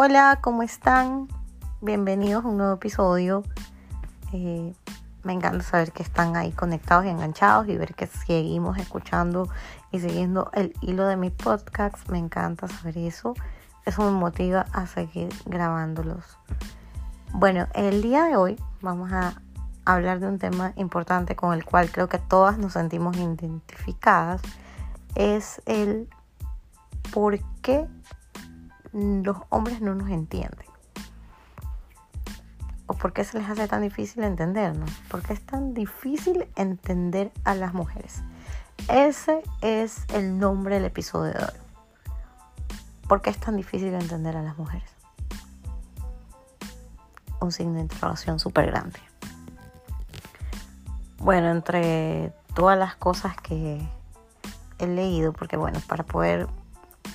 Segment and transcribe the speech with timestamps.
[0.00, 1.26] Hola, ¿cómo están?
[1.80, 3.42] Bienvenidos a un nuevo episodio.
[4.32, 4.72] Eh,
[5.24, 9.48] me encanta saber que están ahí conectados y enganchados y ver que seguimos escuchando
[9.90, 12.08] y siguiendo el hilo de mi podcast.
[12.10, 13.34] Me encanta saber eso.
[13.86, 16.38] Eso me motiva a seguir grabándolos.
[17.32, 19.42] Bueno, el día de hoy vamos a
[19.84, 24.42] hablar de un tema importante con el cual creo que todas nos sentimos identificadas.
[25.16, 26.08] Es el
[27.12, 27.88] por qué
[28.98, 30.66] los hombres no nos entienden.
[32.86, 34.90] ¿O por qué se les hace tan difícil entendernos?
[35.10, 38.22] ¿Por qué es tan difícil entender a las mujeres?
[38.88, 41.60] Ese es el nombre del episodio de hoy.
[43.06, 44.90] ¿Por qué es tan difícil entender a las mujeres?
[47.40, 48.98] Un signo de interrogación súper grande.
[51.18, 53.86] Bueno, entre todas las cosas que
[54.78, 56.48] he leído, porque bueno, para poder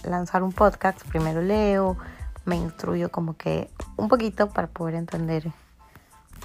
[0.04, 1.98] lanzar un podcast, primero leo,
[2.46, 5.52] me instruyo como que un poquito para poder entender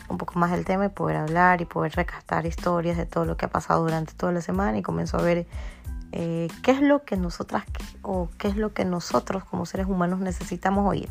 [0.09, 3.37] un poco más el tema y poder hablar y poder recastar historias de todo lo
[3.37, 5.47] que ha pasado durante toda la semana y comienzo a ver
[6.13, 7.65] eh, qué es lo que nosotras
[8.03, 11.09] o qué es lo que nosotros como seres humanos necesitamos oír.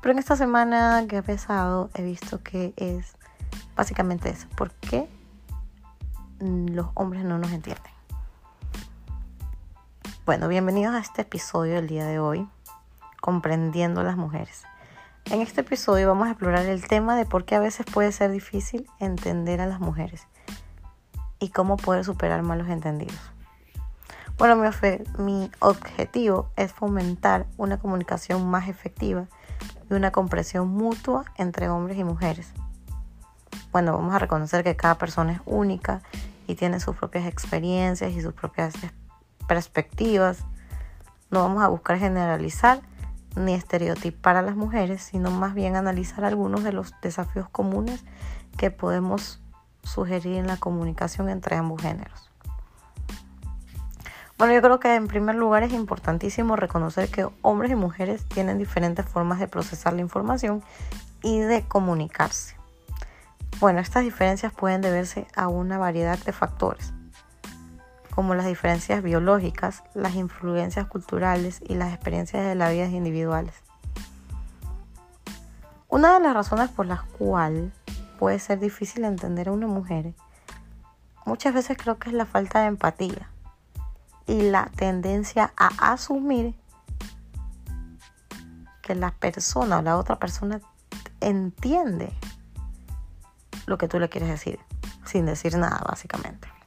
[0.00, 3.16] Pero en esta semana que ha pasado he visto que es
[3.74, 4.46] básicamente eso.
[4.56, 5.08] ¿Por qué
[6.40, 7.97] los hombres no nos entienden?
[10.28, 12.46] Bueno, bienvenidos a este episodio del día de hoy,
[13.22, 14.64] Comprendiendo a las Mujeres.
[15.24, 18.30] En este episodio vamos a explorar el tema de por qué a veces puede ser
[18.30, 20.26] difícil entender a las mujeres
[21.40, 23.18] y cómo poder superar malos entendidos.
[24.36, 24.70] Bueno,
[25.16, 29.28] mi, objetivo es fomentar una comunicación más efectiva
[29.90, 32.52] y una comprensión mutua entre hombres y mujeres.
[33.72, 36.02] Bueno, vamos a reconocer que cada persona es única
[36.46, 38.74] y tiene sus propias experiencias y sus propias
[39.48, 40.44] perspectivas.
[41.30, 42.80] No vamos a buscar generalizar
[43.34, 48.04] ni estereotipar a las mujeres, sino más bien analizar algunos de los desafíos comunes
[48.56, 49.40] que podemos
[49.82, 52.30] sugerir en la comunicación entre ambos géneros.
[54.36, 58.56] Bueno, yo creo que en primer lugar es importantísimo reconocer que hombres y mujeres tienen
[58.56, 60.62] diferentes formas de procesar la información
[61.22, 62.56] y de comunicarse.
[63.58, 66.92] Bueno, estas diferencias pueden deberse a una variedad de factores,
[68.18, 73.54] como las diferencias biológicas, las influencias culturales y las experiencias de la vida individuales.
[75.86, 77.72] Una de las razones por las cuales
[78.18, 80.14] puede ser difícil entender a una mujer
[81.26, 83.30] muchas veces creo que es la falta de empatía
[84.26, 86.56] y la tendencia a asumir
[88.82, 90.60] que la persona o la otra persona
[91.20, 92.12] entiende
[93.66, 94.58] lo que tú le quieres decir,
[95.04, 96.57] sin decir nada básicamente.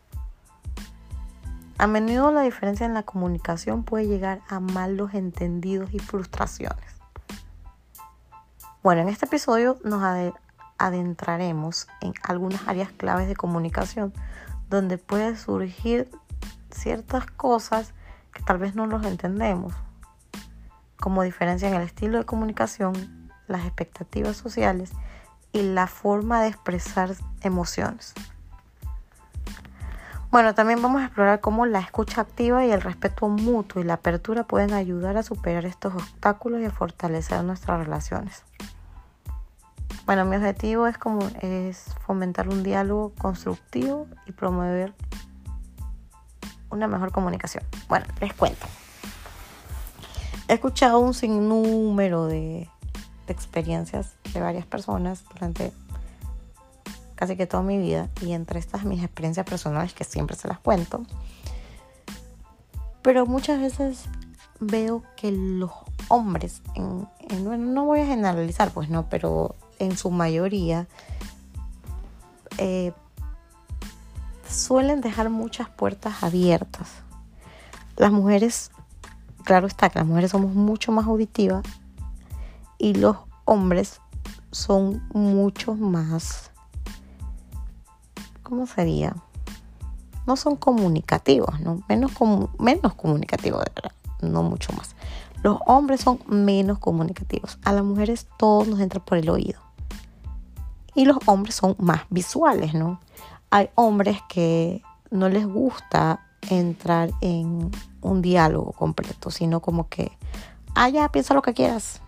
[1.81, 7.01] A menudo la diferencia en la comunicación puede llegar a malos entendidos y frustraciones.
[8.83, 10.03] Bueno, en este episodio nos
[10.77, 14.13] adentraremos en algunas áreas claves de comunicación
[14.69, 16.07] donde puede surgir
[16.69, 17.95] ciertas cosas
[18.31, 19.73] que tal vez no los entendemos,
[20.99, 24.91] como diferencia en el estilo de comunicación, las expectativas sociales
[25.51, 28.13] y la forma de expresar emociones.
[30.31, 33.95] Bueno, también vamos a explorar cómo la escucha activa y el respeto mutuo y la
[33.95, 38.45] apertura pueden ayudar a superar estos obstáculos y a fortalecer nuestras relaciones.
[40.05, 44.93] Bueno, mi objetivo es, como, es fomentar un diálogo constructivo y promover
[46.69, 47.65] una mejor comunicación.
[47.89, 48.65] Bueno, les cuento.
[50.47, 52.69] He escuchado un sinnúmero de,
[53.27, 55.73] de experiencias de varias personas durante
[57.21, 60.57] casi que toda mi vida y entre estas mis experiencias personales que siempre se las
[60.57, 61.05] cuento.
[63.03, 64.05] Pero muchas veces
[64.59, 65.69] veo que los
[66.07, 67.07] hombres, en,
[67.43, 70.87] bueno, no voy a generalizar, pues no, pero en su mayoría
[72.57, 72.91] eh,
[74.49, 76.89] suelen dejar muchas puertas abiertas.
[77.97, 78.71] Las mujeres,
[79.43, 81.63] claro está que las mujeres somos mucho más auditivas
[82.79, 83.15] y los
[83.45, 84.01] hombres
[84.49, 86.50] son mucho más
[88.51, 89.15] ¿cómo sería?
[90.27, 91.81] No son comunicativos, ¿no?
[91.87, 92.11] Menos,
[92.59, 94.93] menos comunicativos, verdad, no mucho más.
[95.41, 97.57] Los hombres son menos comunicativos.
[97.63, 99.61] A las mujeres todo nos entra por el oído.
[100.93, 102.99] Y los hombres son más visuales, ¿no?
[103.51, 106.19] Hay hombres que no les gusta
[106.49, 107.71] entrar en
[108.01, 110.11] un diálogo completo, sino como que,
[110.75, 112.01] ah, piensa lo que quieras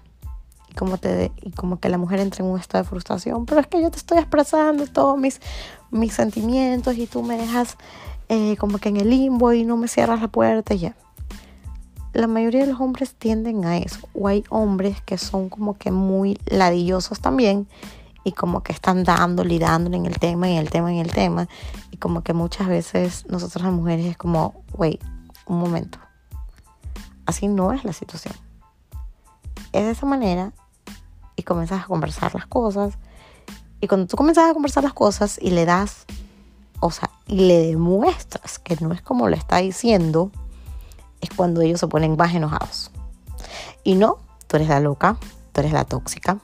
[0.74, 3.68] como, te, y como que la mujer entra en un estado de frustración, pero es
[3.68, 5.40] que yo te estoy expresando todos mis,
[5.92, 7.78] mis sentimientos y tú me dejas
[8.30, 10.96] eh, como que en el limbo y no me cierras la puerta y ya.
[12.14, 14.08] la mayoría de los hombres tienden a eso.
[14.14, 17.68] O hay hombres que son como que muy ladillosos también
[18.24, 21.12] y como que están dándole y dándole en el tema, en el tema, en el
[21.12, 21.48] tema.
[21.92, 25.02] Y como que muchas veces nosotros las mujeres es como, wait,
[25.46, 26.00] un momento.
[27.26, 28.34] Así no es la situación.
[29.74, 30.54] Es de esa manera
[31.44, 32.98] y comienzas a conversar las cosas.
[33.82, 36.06] Y cuando tú comienzas a conversar las cosas y le das,
[36.80, 40.32] o sea, y le demuestras que no es como lo está diciendo,
[41.20, 42.92] es cuando ellos se ponen más enojados.
[43.84, 45.18] Y no, tú eres la loca,
[45.52, 46.38] tú eres la tóxica,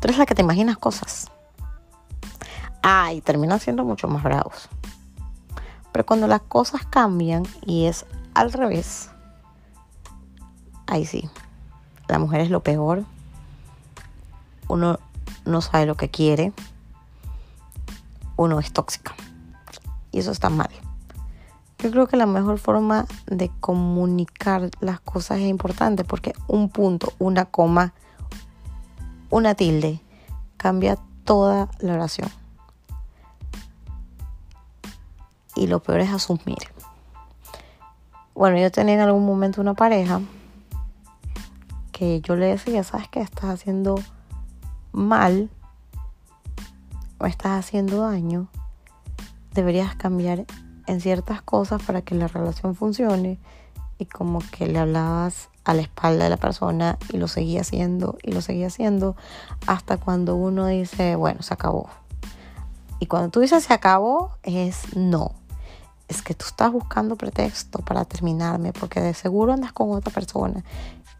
[0.00, 1.30] tú eres la que te imaginas cosas.
[2.82, 4.68] Ah, y terminan siendo mucho más bravos.
[5.92, 8.04] Pero cuando las cosas cambian y es
[8.34, 9.10] al revés,
[10.88, 11.30] ahí sí,
[12.08, 13.04] la mujer es lo peor.
[14.72, 14.98] Uno
[15.44, 16.54] no sabe lo que quiere.
[18.36, 19.14] Uno es tóxica.
[20.10, 20.70] Y eso está mal.
[21.78, 27.12] Yo creo que la mejor forma de comunicar las cosas es importante porque un punto,
[27.18, 27.92] una coma,
[29.28, 30.00] una tilde
[30.56, 32.30] cambia toda la oración.
[35.54, 36.72] Y lo peor es asumir.
[38.34, 40.22] Bueno, yo tenía en algún momento una pareja
[41.92, 43.20] que yo le decía, ¿sabes qué?
[43.20, 43.96] Estás haciendo
[44.92, 45.50] mal
[47.18, 48.48] o estás haciendo daño.
[49.54, 50.46] Deberías cambiar
[50.86, 53.38] en ciertas cosas para que la relación funcione
[53.98, 58.18] y como que le hablabas a la espalda de la persona y lo seguía haciendo
[58.22, 59.16] y lo seguía haciendo
[59.66, 61.88] hasta cuando uno dice, bueno, se acabó.
[62.98, 65.32] Y cuando tú dices se acabó es no.
[66.08, 70.64] Es que tú estás buscando pretexto para terminarme porque de seguro andas con otra persona.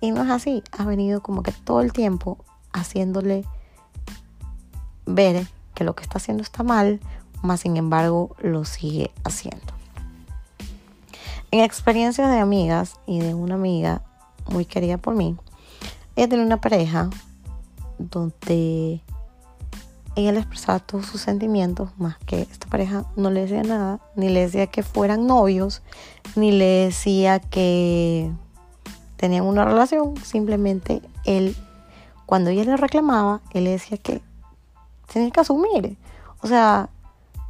[0.00, 0.62] Y no es así.
[0.72, 2.38] Has venido como que todo el tiempo
[2.72, 3.44] haciéndole
[5.06, 7.00] ver que lo que está haciendo está mal
[7.42, 9.72] más sin embargo lo sigue haciendo.
[11.50, 14.02] En experiencia de amigas y de una amiga
[14.46, 15.36] muy querida por mí,
[16.16, 17.10] ella tenía una pareja
[17.98, 19.02] donde
[20.14, 24.28] ella le expresaba todos sus sentimientos, más que esta pareja no le decía nada, ni
[24.28, 25.82] le decía que fueran novios,
[26.36, 28.30] ni le decía que
[29.16, 31.56] tenían una relación, simplemente él,
[32.26, 34.22] cuando ella le reclamaba, él le decía que
[35.12, 35.96] tenía que asumir.
[36.40, 36.88] O sea,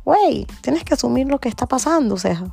[0.05, 2.53] güey, tienes que asumir lo que está pasando, o.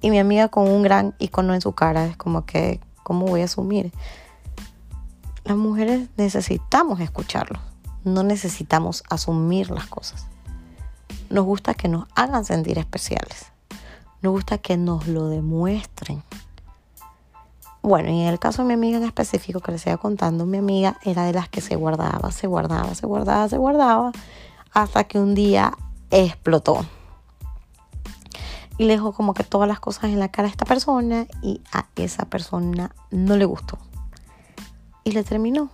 [0.00, 3.40] Y mi amiga con un gran icono en su cara es como que, ¿cómo voy
[3.40, 3.92] a asumir?
[5.44, 7.58] Las mujeres necesitamos escucharlo,
[8.04, 10.26] no necesitamos asumir las cosas.
[11.30, 13.46] Nos gusta que nos hagan sentir especiales,
[14.22, 16.22] nos gusta que nos lo demuestren.
[17.82, 20.58] Bueno, y en el caso de mi amiga en específico que les iba contando, mi
[20.58, 24.12] amiga era de las que se guardaba, se guardaba, se guardaba, se guardaba,
[24.72, 25.72] hasta que un día
[26.10, 26.84] explotó.
[28.76, 31.60] Y le dejó como que todas las cosas en la cara a esta persona y
[31.72, 33.78] a esa persona no le gustó.
[35.04, 35.70] Y le terminó.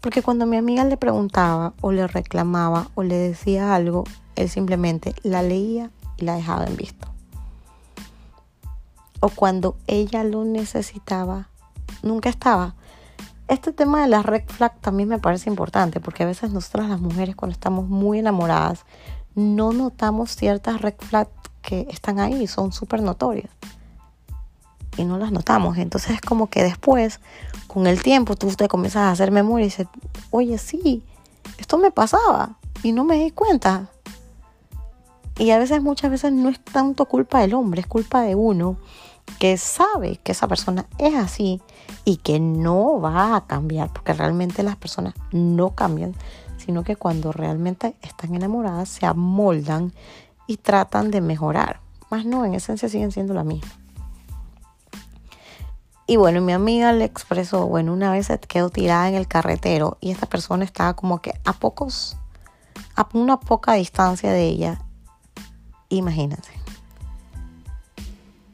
[0.00, 4.04] Porque cuando mi amiga le preguntaba o le reclamaba o le decía algo,
[4.36, 7.13] él simplemente la leía y la dejaba en visto.
[9.24, 11.48] O cuando ella lo necesitaba,
[12.02, 12.74] nunca estaba.
[13.48, 17.00] Este tema de las red flag también me parece importante porque a veces nosotras las
[17.00, 18.84] mujeres cuando estamos muy enamoradas
[19.34, 21.30] no notamos ciertas red flags
[21.62, 23.48] que están ahí, son súper notorias
[24.98, 25.78] y no las notamos.
[25.78, 27.18] Entonces es como que después,
[27.66, 29.86] con el tiempo, tú te comienzas a hacer memoria y dices,
[30.32, 31.02] oye, sí,
[31.56, 33.88] esto me pasaba y no me di cuenta.
[35.38, 38.76] Y a veces, muchas veces no es tanto culpa del hombre, es culpa de uno
[39.38, 41.60] que sabe que esa persona es así
[42.04, 46.14] y que no va a cambiar, porque realmente las personas no cambian,
[46.56, 49.92] sino que cuando realmente están enamoradas se amoldan
[50.46, 51.80] y tratan de mejorar.
[52.10, 53.70] Más no, en esencia siguen siendo la misma.
[56.06, 60.10] Y bueno, mi amiga le expresó, bueno, una vez quedó tirada en el carretero y
[60.10, 62.18] esta persona estaba como que a pocos,
[62.94, 64.82] a una poca distancia de ella.
[65.88, 66.63] Imagínense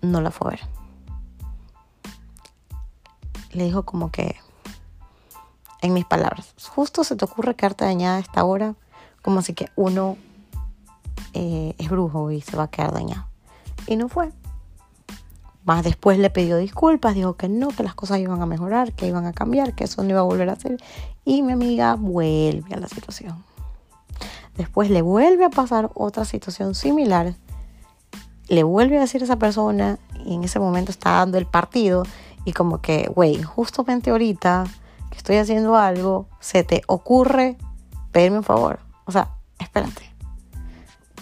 [0.03, 0.61] no la fue a ver.
[3.53, 4.37] Le dijo como que,
[5.83, 8.75] en mis palabras, justo se te ocurre quedarte dañada a esta hora,
[9.23, 10.17] como si que uno
[11.35, 13.27] eh, es brujo y se va a quedar dañado.
[13.87, 14.31] Y no fue.
[15.65, 19.07] Más después le pidió disculpas, dijo que no, que las cosas iban a mejorar, que
[19.07, 20.79] iban a cambiar, que eso no iba a volver a hacer.
[21.25, 23.45] Y mi amiga vuelve a la situación.
[24.57, 27.35] Después le vuelve a pasar otra situación similar
[28.51, 32.03] le vuelve a decir a esa persona y en ese momento está dando el partido
[32.45, 34.65] y como que, güey, justamente ahorita
[35.11, 37.57] que estoy haciendo algo, se te ocurre
[38.11, 38.81] pedirme un favor.
[39.07, 39.31] O sea,
[39.61, 40.13] espérate.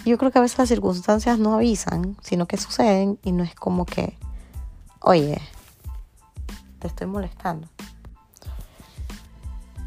[0.05, 3.53] Yo creo que a veces las circunstancias no avisan, sino que suceden y no es
[3.53, 4.17] como que,
[5.01, 5.39] oye,
[6.79, 7.67] te estoy molestando.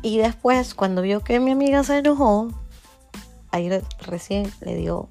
[0.00, 2.48] Y después, cuando vio que mi amiga se enojó,
[3.50, 3.68] ahí
[4.00, 5.08] recién le dio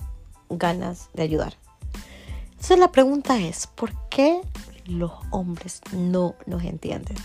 [0.49, 1.60] ganas de ayudar.
[2.61, 4.39] Entonces la pregunta es, ¿por qué
[4.85, 7.17] los hombres no nos entienden?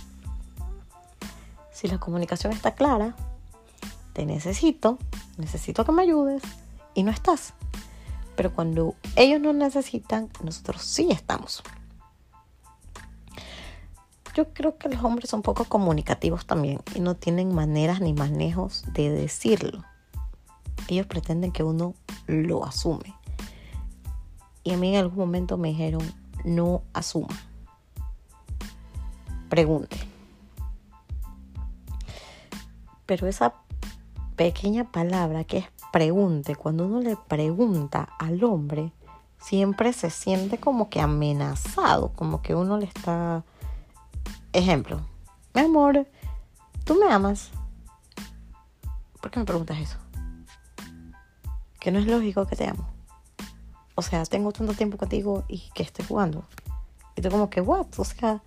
[1.71, 3.15] Si la comunicación está clara,
[4.15, 4.97] te necesito,
[5.37, 6.43] necesito que me ayudes
[6.95, 7.53] y no estás.
[8.35, 11.63] Pero cuando ellos nos necesitan, nosotros sí estamos.
[14.35, 18.85] Yo creo que los hombres son poco comunicativos también y no tienen maneras ni manejos
[18.95, 19.85] de decirlo.
[20.89, 21.93] Ellos pretenden que uno
[22.27, 23.15] lo asume.
[24.67, 26.03] Y a mí en algún momento me dijeron,
[26.45, 27.29] no asuma.
[29.49, 29.97] Pregunte.
[33.07, 33.55] Pero esa
[34.35, 38.93] pequeña palabra que es pregunte, cuando uno le pregunta al hombre,
[39.39, 43.45] siempre se siente como que amenazado, como que uno le está...
[44.53, 45.01] Ejemplo,
[45.55, 46.09] mi amor,
[46.85, 47.53] ¿tú me amas?
[49.21, 49.99] ¿Por qué me preguntas eso?
[51.79, 52.96] Que no es lógico que te amo.
[53.97, 56.45] O sea, tengo tanto tiempo contigo y que estoy jugando.
[57.17, 57.87] Y tú como que, what?
[57.97, 58.41] O sea,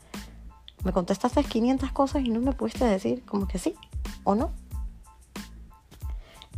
[0.86, 3.76] me contestaste 500 cosas y no me pudiste decir como que sí
[4.24, 4.52] o no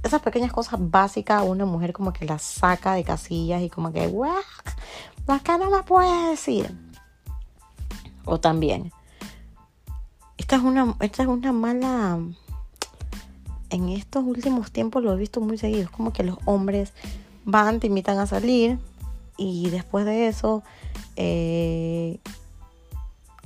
[0.03, 4.07] esas pequeñas cosas básicas una mujer como que las saca de casillas y como que,
[4.07, 4.33] ¡guau!
[5.27, 6.75] Acá no me puede decir.
[8.25, 8.91] O también,
[10.38, 12.19] esta es una, esta es una mala...
[13.69, 15.83] En estos últimos tiempos lo he visto muy seguido.
[15.83, 16.91] Es como que los hombres
[17.45, 18.79] van, te invitan a salir
[19.38, 20.63] y después de eso
[21.15, 22.19] eh,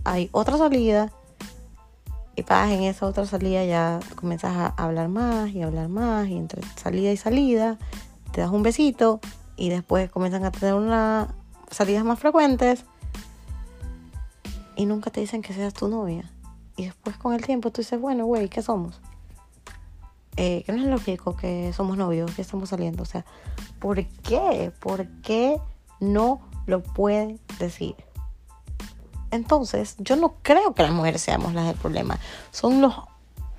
[0.03, 1.11] hay otra salida
[2.35, 6.35] y vas en esa otra salida ya comienzas a hablar más y hablar más y
[6.35, 7.77] entre salida y salida
[8.31, 9.21] te das un besito
[9.55, 11.29] y después comienzan a tener unas
[11.71, 12.85] salidas más frecuentes
[14.75, 16.29] y nunca te dicen que seas tu novia.
[16.75, 18.99] Y después con el tiempo tú dices, bueno, güey, ¿qué somos?
[20.37, 23.03] Eh, que no es lógico que somos novios, que estamos saliendo.
[23.03, 23.25] O sea,
[23.79, 24.71] ¿por qué?
[24.79, 25.59] ¿Por qué
[25.99, 27.95] no lo pueden decir?
[29.31, 32.19] Entonces, yo no creo que las mujeres seamos las del problema.
[32.51, 32.95] Son los,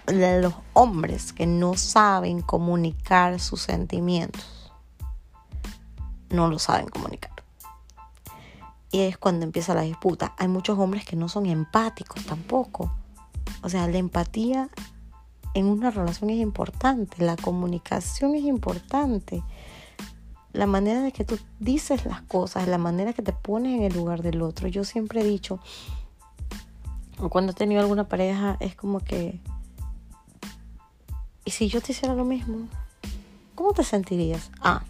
[0.06, 4.72] los hombres que no saben comunicar sus sentimientos.
[6.30, 7.32] No lo saben comunicar.
[8.90, 10.34] Y es cuando empieza la disputa.
[10.38, 12.92] Hay muchos hombres que no son empáticos tampoco.
[13.62, 14.68] O sea, la empatía
[15.56, 19.42] en una relación es importante, la comunicación es importante
[20.52, 23.94] la manera de que tú dices las cosas, la manera que te pones en el
[23.94, 24.68] lugar del otro.
[24.68, 25.58] Yo siempre he dicho,
[27.30, 29.40] cuando he tenido alguna pareja, es como que,
[31.46, 32.68] ¿y si yo te hiciera lo mismo?
[33.54, 34.50] ¿Cómo te sentirías?
[34.60, 34.82] Ah,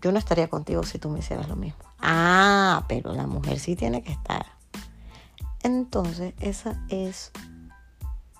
[0.00, 1.84] yo no estaría contigo si tú me hicieras lo mismo.
[1.98, 4.46] Ah, pero la mujer sí tiene que estar.
[5.62, 7.30] Entonces, esa es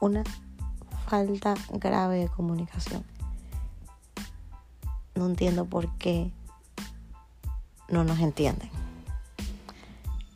[0.00, 0.24] una
[1.06, 3.04] falta grave de comunicación
[5.14, 6.30] no entiendo por qué
[7.88, 8.70] no nos entienden.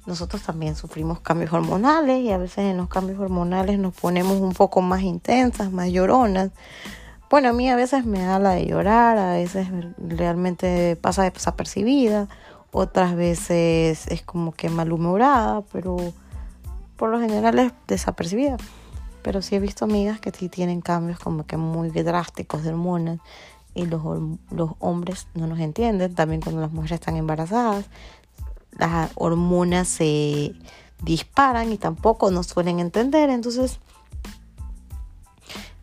[0.06, 4.52] Nosotros también sufrimos cambios hormonales y a veces en los cambios hormonales nos ponemos un
[4.52, 6.50] poco más intensas, más lloronas.
[7.28, 12.28] Bueno, a mí a veces me da la de llorar, a veces realmente pasa desapercibida,
[12.72, 15.96] otras veces es como que malhumorada, pero
[16.96, 18.56] por lo general es desapercibida.
[19.28, 23.20] Pero sí he visto amigas que sí tienen cambios como que muy drásticos de hormonas
[23.74, 24.02] y los,
[24.50, 26.14] los hombres no nos entienden.
[26.14, 27.84] También cuando las mujeres están embarazadas,
[28.78, 30.54] las hormonas se
[31.02, 33.28] disparan y tampoco nos suelen entender.
[33.28, 33.80] Entonces,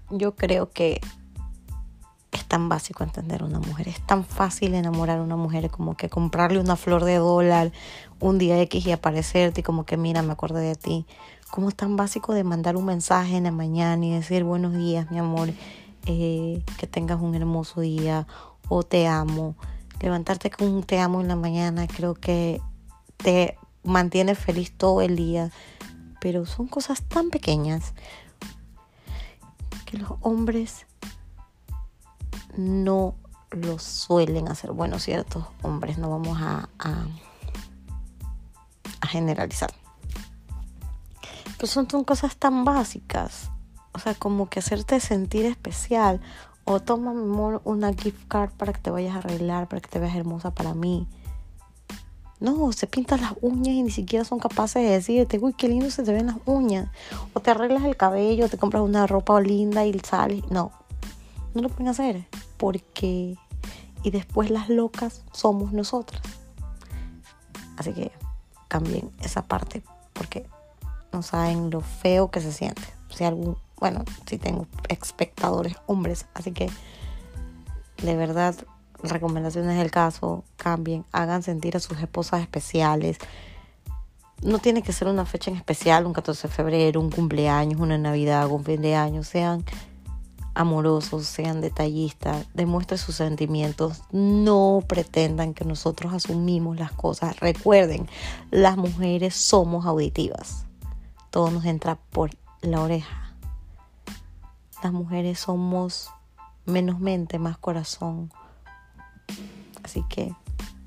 [0.10, 1.00] yo creo que
[2.32, 3.90] es tan básico entender a una mujer.
[3.90, 7.72] Es tan fácil enamorar a una mujer como que comprarle una flor de dólar
[8.20, 11.06] un día X y aparecerte y como que mira, me acordé de ti.
[11.56, 15.20] Como tan básico de mandar un mensaje en la mañana y decir buenos días, mi
[15.20, 15.52] amor
[16.06, 18.28] eh, que tengas un hermoso día
[18.68, 19.56] o te amo.
[20.02, 22.60] Levantarte con un te amo en la mañana creo que
[23.16, 25.50] te mantiene feliz todo el día,
[26.20, 27.94] pero son cosas tan pequeñas
[29.86, 30.86] que los hombres
[32.58, 33.16] no
[33.52, 34.74] lo suelen hacer.
[34.74, 36.68] Bueno, ciertos hombres, no vamos a
[39.08, 39.72] generalizar.
[41.58, 43.50] Pero son, son cosas tan básicas
[43.96, 46.20] o sea, como que hacerte sentir especial.
[46.66, 49.88] O toma, mi amor, una gift card para que te vayas a arreglar, para que
[49.88, 51.08] te veas hermosa para mí.
[52.42, 55.90] No, se pintan las uñas y ni siquiera son capaces de decirte, uy, qué lindo
[55.90, 56.90] se te ven las uñas.
[57.34, 60.44] O te arreglas el cabello, te compras una ropa linda y sales.
[60.50, 60.72] No,
[61.54, 62.28] no lo pueden hacer.
[62.58, 63.38] Porque...
[64.04, 66.22] Y después las locas somos nosotras.
[67.78, 68.12] Así que
[68.68, 69.84] cambien esa parte,
[70.14, 70.46] porque
[71.16, 72.82] no saben lo feo que se siente.
[73.10, 76.70] Si algún, bueno, si tengo espectadores hombres, así que
[78.04, 78.56] de verdad
[79.02, 83.18] recomendaciones del caso, cambien, hagan sentir a sus esposas especiales.
[84.42, 87.98] No tiene que ser una fecha en especial, un 14 de febrero, un cumpleaños, una
[87.98, 89.24] Navidad, un fin de año.
[89.24, 89.64] Sean
[90.54, 94.02] amorosos, sean detallistas, demuestren sus sentimientos.
[94.12, 97.40] No pretendan que nosotros asumimos las cosas.
[97.40, 98.08] Recuerden,
[98.52, 100.65] las mujeres somos auditivas.
[101.36, 102.30] Todo nos entra por
[102.62, 103.34] la oreja.
[104.82, 106.10] Las mujeres somos
[106.66, 108.32] menos mente, más corazón.
[109.84, 110.34] Así que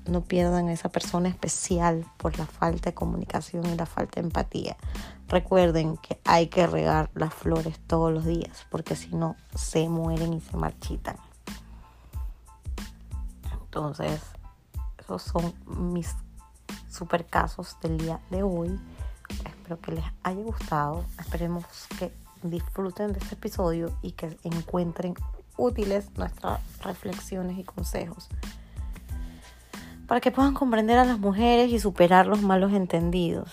[0.07, 4.25] no pierdan a esa persona especial por la falta de comunicación y la falta de
[4.25, 4.75] empatía.
[5.27, 10.33] Recuerden que hay que regar las flores todos los días porque si no se mueren
[10.33, 11.17] y se marchitan.
[13.51, 14.19] Entonces,
[14.97, 16.15] esos son mis
[16.89, 18.79] super casos del día de hoy.
[19.29, 21.05] Espero que les haya gustado.
[21.19, 21.65] Esperemos
[21.97, 22.11] que
[22.43, 25.15] disfruten de este episodio y que encuentren
[25.57, 28.29] útiles nuestras reflexiones y consejos
[30.09, 33.51] para que puedan comprender a las mujeres y superar los malos entendidos.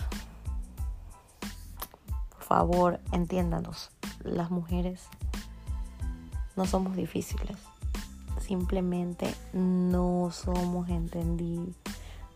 [2.31, 3.91] Por favor, entiéndanos,
[4.23, 5.03] las mujeres
[6.57, 7.59] no somos difíciles,
[8.41, 11.77] simplemente no somos entendidos,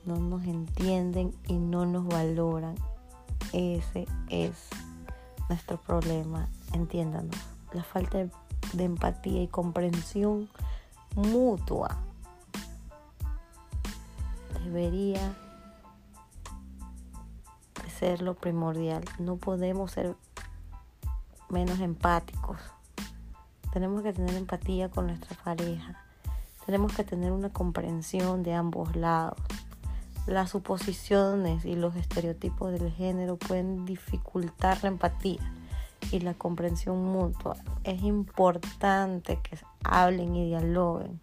[0.04, 2.74] no nos entienden y no nos valoran.
[3.52, 4.68] Ese es
[5.48, 7.36] nuestro problema, entiéndanos,
[7.72, 8.26] la falta
[8.72, 10.48] de empatía y comprensión
[11.16, 11.98] mutua
[14.64, 15.34] debería
[17.98, 19.04] ser lo primordial.
[19.18, 20.16] No podemos ser
[21.48, 22.58] menos empáticos.
[23.72, 26.02] Tenemos que tener empatía con nuestra pareja.
[26.66, 29.38] Tenemos que tener una comprensión de ambos lados.
[30.26, 35.40] Las suposiciones y los estereotipos del género pueden dificultar la empatía
[36.12, 37.56] y la comprensión mutua.
[37.84, 41.20] Es importante que hablen y dialoguen.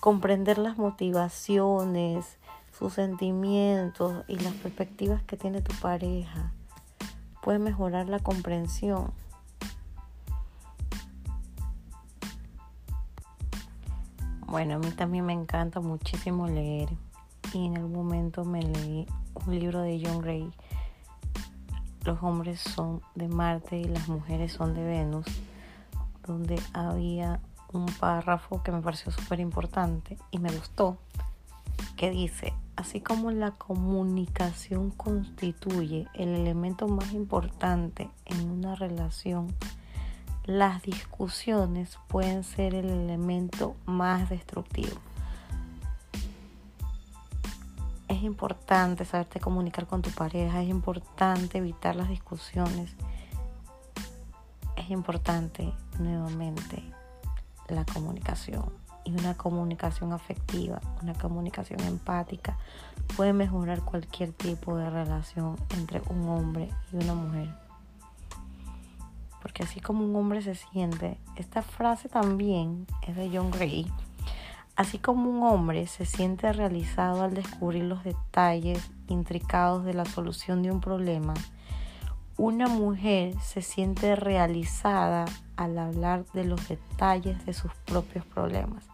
[0.00, 2.38] Comprender las motivaciones,
[2.78, 6.52] sus sentimientos y las perspectivas que tiene tu pareja.
[7.42, 9.12] Puede mejorar la comprensión.
[14.46, 16.90] Bueno, a mí también me encanta muchísimo leer
[17.54, 19.06] y en algún momento me leí
[19.46, 20.50] un libro de John Gray.
[22.04, 25.26] Los hombres son de Marte y las mujeres son de Venus,
[26.26, 27.40] donde había
[27.72, 30.98] un párrafo que me pareció súper importante y me gustó,
[31.96, 39.54] que dice, así como la comunicación constituye el elemento más importante en una relación,
[40.44, 45.00] las discusiones pueden ser el elemento más destructivo.
[48.24, 52.94] Importante saberte comunicar con tu pareja, es importante evitar las discusiones,
[54.76, 56.82] es importante nuevamente
[57.68, 58.72] la comunicación
[59.04, 62.58] y una comunicación afectiva, una comunicación empática
[63.16, 67.54] puede mejorar cualquier tipo de relación entre un hombre y una mujer.
[69.42, 73.86] Porque así como un hombre se siente, esta frase también es de John Gray,
[74.76, 80.62] así como un hombre se siente realizado al descubrir los detalles intricados de la solución
[80.62, 81.34] de un problema,
[82.36, 88.84] una mujer se siente realizada al hablar de los detalles de sus propios problemas.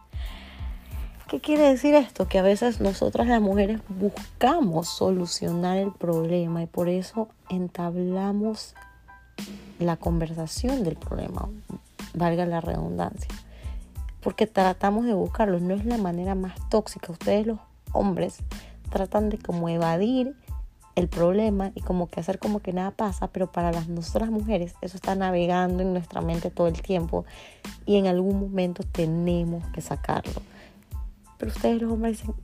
[1.27, 2.27] ¿Qué quiere decir esto?
[2.27, 8.75] Que a veces nosotras las mujeres buscamos solucionar el problema y por eso entablamos
[9.79, 11.47] la conversación del problema,
[12.13, 13.29] valga la redundancia.
[14.21, 17.11] Porque tratamos de buscarlo, no es la manera más tóxica.
[17.11, 17.59] Ustedes los
[17.93, 18.37] hombres
[18.89, 20.35] tratan de como evadir
[20.95, 24.75] el problema y como que hacer como que nada pasa, pero para las nosotras mujeres
[24.81, 27.25] eso está navegando en nuestra mente todo el tiempo
[27.85, 30.41] y en algún momento tenemos que sacarlo.
[31.37, 32.35] Pero ustedes los hombres dicen,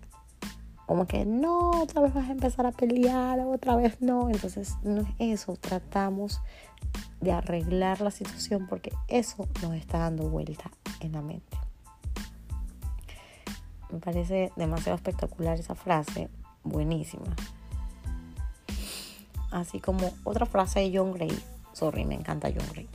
[0.88, 4.30] como que no, otra vez vas a empezar a pelear, otra vez no.
[4.30, 6.42] Entonces no es eso, tratamos
[7.20, 11.58] de arreglar la situación porque eso nos está dando vuelta en la mente.
[13.92, 16.30] Me parece demasiado espectacular esa frase,
[16.64, 17.36] buenísima.
[19.52, 21.32] Así como otra frase de John Gray,
[21.74, 22.90] sorry, me encanta John Gray.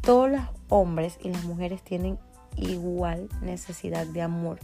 [0.00, 2.18] Todos los hombres y las mujeres tienen
[2.56, 4.58] igual necesidad de amor.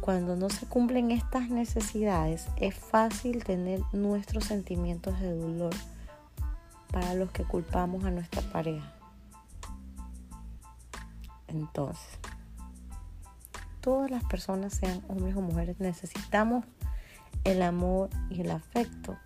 [0.00, 5.74] Cuando no se cumplen estas necesidades, es fácil tener nuestros sentimientos de dolor
[6.92, 8.92] para los que culpamos a nuestra pareja.
[11.48, 12.18] Entonces,
[13.84, 16.64] todas las personas, sean hombres o mujeres, necesitamos
[17.44, 19.18] el amor y el afecto.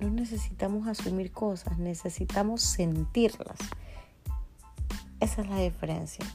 [0.00, 3.56] No necesitamos asumir cosas, necesitamos sentirlas.
[5.20, 6.26] Esa es la diferencia.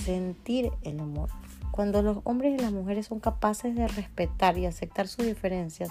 [0.00, 1.28] Sentir el amor.
[1.72, 5.90] Cuando los hombres y las mujeres son capaces de respetar y aceptar sus diferencias,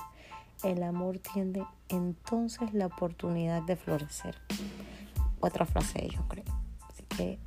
[0.64, 4.38] el amor tiene entonces la oportunidad de florecer.
[5.42, 6.46] Otra frase de ellos, creo.
[6.88, 7.40] Así que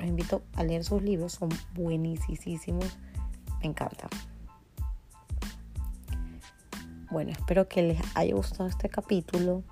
[0.00, 2.98] los invito a leer sus libros, son buenísimos,
[3.60, 4.08] me encantan.
[7.10, 9.62] Bueno, espero que les haya gustado este capítulo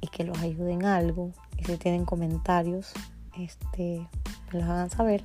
[0.00, 1.32] y que los ayude en algo.
[1.58, 2.92] Y si tienen comentarios,
[3.36, 4.08] este,
[4.52, 5.22] los hagan saber.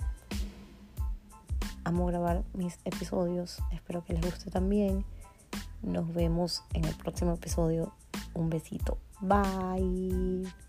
[1.83, 5.05] Amo grabar mis episodios, espero que les guste también.
[5.83, 7.93] Nos vemos en el próximo episodio.
[8.33, 8.97] Un besito.
[9.21, 10.64] Bye.